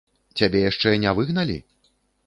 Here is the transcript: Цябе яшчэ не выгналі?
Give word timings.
Цябе 0.39 0.63
яшчэ 0.69 0.95
не 1.05 1.15
выгналі? 1.21 1.61